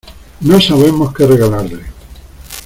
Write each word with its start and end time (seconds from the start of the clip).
No 0.39 0.59
sabemos 0.59 1.13
qué 1.13 1.27
regalarle. 1.27 1.83